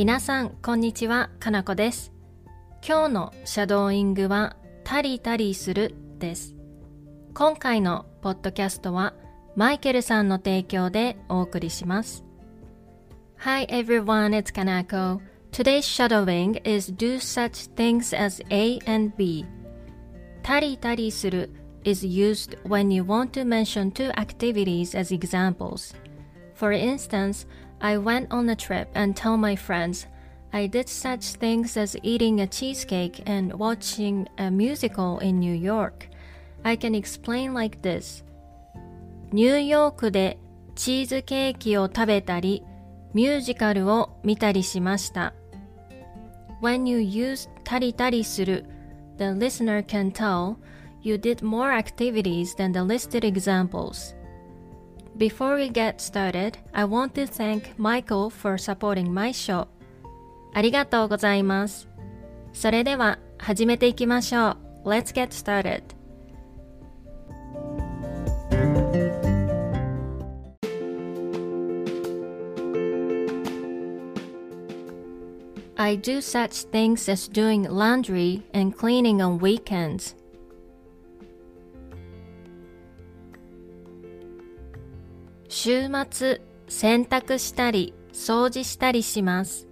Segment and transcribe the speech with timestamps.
[0.00, 1.28] 皆さん、こんにちは。
[1.40, 2.10] かなこです。
[2.82, 6.54] 今日のシャドーイングは、タリタリするです。
[7.34, 9.12] 今回のポッドキャストは、
[9.56, 12.24] マイケルさんの提供でお送りします。
[13.40, 15.20] Hi everyone, it's Kanako.
[15.52, 19.44] Today's shadowing is do such things as A and B.
[20.42, 21.50] タリタリする
[21.84, 25.94] is used when you want to mention two activities as examples.
[26.59, 27.45] For instance,
[27.81, 30.07] I went on a trip and told my friends
[30.53, 36.07] I did such things as eating a cheesecake and watching a musical in New York.
[36.63, 38.23] I can explain like this.
[39.31, 40.37] ニューヨークで
[40.75, 42.63] チーズケーキを食べたり、
[43.13, 45.33] ミュージカルを見たりしました。
[46.61, 48.65] When you use タリタリする
[49.17, 50.55] the listener can tell
[51.01, 54.15] you did more activities than the listed examples.
[55.17, 59.67] Before we get started, I want to thank Michael for supporting my show.
[60.53, 61.87] ありがとうございます。
[62.53, 64.89] それでは始めていきましょう。
[64.89, 65.83] Let's get started.
[75.77, 80.15] I do such things as doing laundry and cleaning on weekends.
[85.62, 89.68] 週末、洗濯したり、掃除したりします。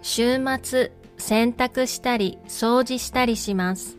[0.00, 3.98] 週末、洗濯したり、掃除したりします。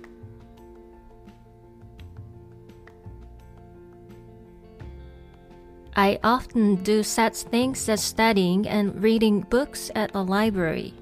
[5.95, 11.00] I often do such things as studying and reading books at the library.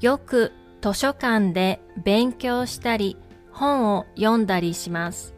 [0.00, 3.18] よく図書館で勉強したり
[3.52, 5.34] 本を読んだりします。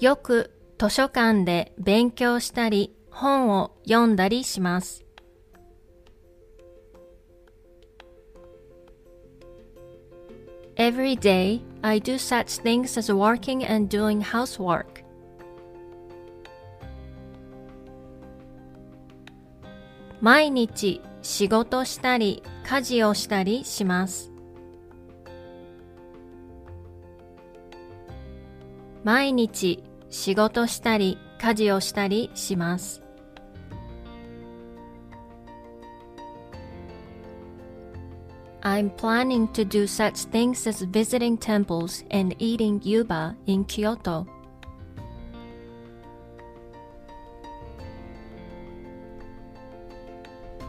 [0.00, 5.02] よく図書館で勉強したり本を読んだりします。
[10.76, 15.03] Every day, I do such things as working and doing housework.
[20.24, 24.32] 毎日仕事したり家事をしたりします。
[29.02, 33.02] 毎日仕事したり家事をしたりします。
[38.62, 44.26] I'm planning to do such things as visiting temples and eating yuba in Kyoto.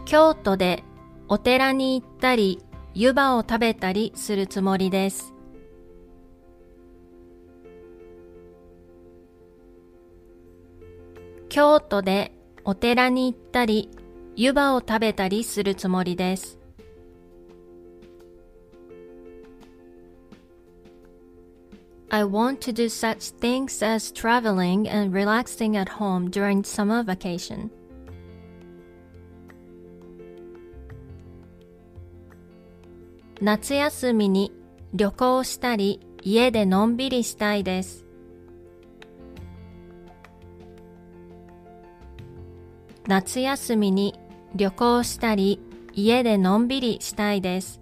[0.06, 0.84] 京都で
[1.28, 5.34] お寺に行ったり湯葉を食べたりするつもりです。
[11.50, 12.32] 京都で
[12.66, 13.90] お寺に行ったり
[14.36, 16.60] 湯葉を食べたりするつもりです。
[22.12, 27.72] I want to do such things as traveling and relaxing at home during summer vacation.
[33.42, 34.54] 夏休みに
[34.94, 38.06] 旅行したり家でのんびりしたいです。
[43.08, 44.18] 夏休みに
[44.56, 45.60] 旅行したり
[45.94, 47.82] 家でのんびりしたいです。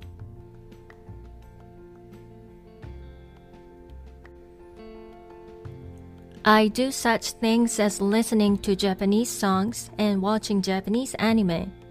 [6.42, 11.83] I do such things as listening to Japanese songs and watching Japanese anime.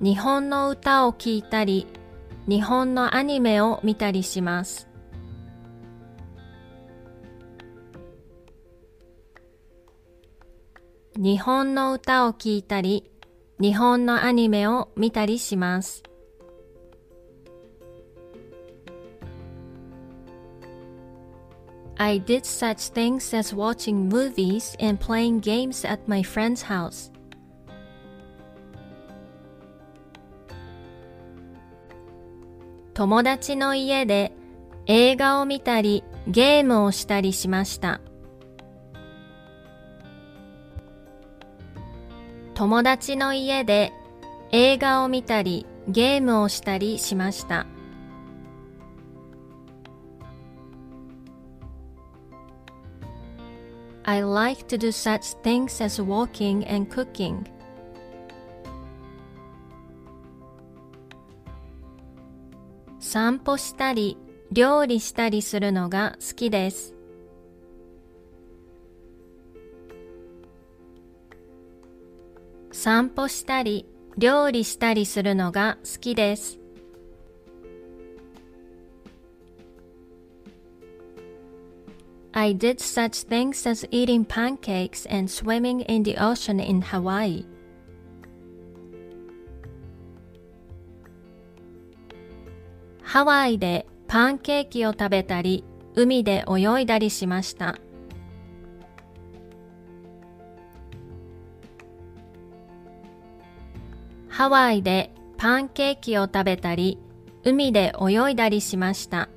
[0.00, 1.88] 日本の歌を聴いたり、
[2.46, 4.88] 日本のアニメを見たりします。
[11.16, 13.10] 日本の歌を聴いたり、
[13.60, 16.04] 日本のアニメを見たりします。
[21.96, 27.10] I did such things as watching movies and playing games at my friend's house.
[32.98, 34.32] 友達の家で
[34.86, 38.00] 映画を見たりゲームをしたりしました。
[42.54, 43.92] 友達の家で
[44.50, 47.68] 映画を見たりゲームをしたりしました。
[54.02, 57.57] I like to do such things as walking and cooking.
[63.10, 64.18] 散歩したり
[64.52, 66.94] 料理したりするのが好きです。
[72.70, 73.86] 散歩したり
[74.18, 76.58] 料理したりするのが好きです。
[82.32, 87.46] I did such things as eating pancakes and swimming in the ocean in Hawaii.
[93.08, 95.64] ハワイでパンケーキを食べたり、
[95.94, 97.78] 海で泳いだりしました。
[104.28, 106.98] ハワイでパンケーキを食べたり、
[107.44, 109.30] 海で泳いだりしました。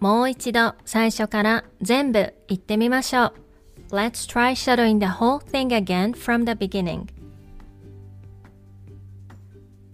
[0.00, 3.34] もう一度最初から全部言ってみましょう。
[3.90, 7.06] Let's try shadowing the whole thing again from the beginning.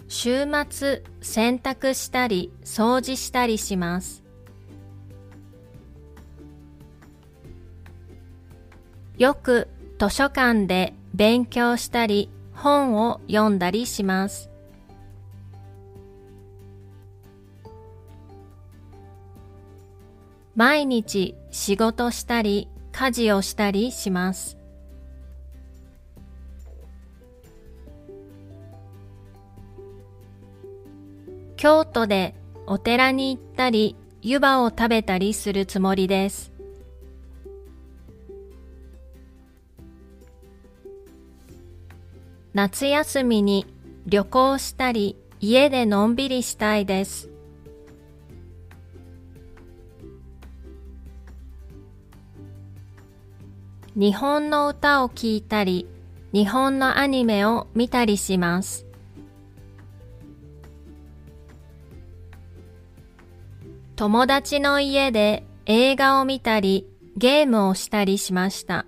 [0.08, 4.22] 週末洗濯したり掃除したりします。
[9.18, 9.68] よく
[9.98, 14.51] 図書館で勉強したり本を読んだりします。
[20.54, 24.58] 毎日仕事したり家事をしたりします。
[31.56, 32.34] 京都で
[32.66, 36.52] お寺に行ったり湯葉を食べたりするつもりです。
[42.52, 43.66] 夏休みに
[44.06, 47.31] 旅行したり家でのんびりしたいです。
[53.94, 55.86] 日本の歌を聴いたり、
[56.32, 58.86] 日本のアニメを見たりします。
[63.94, 68.86] 友達の家で映画を見たり、ゲームをしたりしました。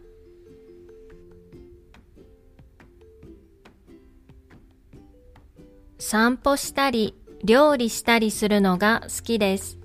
[5.98, 7.14] 散歩したり、
[7.44, 9.83] 料理したりするのが好きです。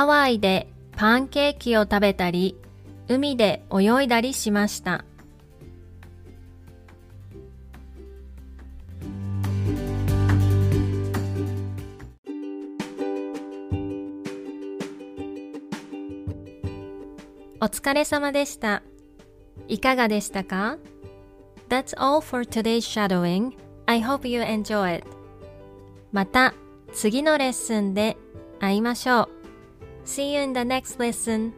[0.00, 0.66] ハワイで
[0.96, 2.56] パンケーキを食べたり、
[3.08, 5.04] 海で泳いだりしました。
[17.60, 18.82] お疲れ様でした。
[19.68, 20.78] いかがでしたか
[21.68, 23.54] ?That's all for today's shadowing.
[23.84, 25.06] I hope you enjoy it.
[26.10, 26.54] また
[26.94, 28.16] 次のレッスンで
[28.60, 29.39] 会いましょう。
[30.10, 31.54] See you in the next lesson.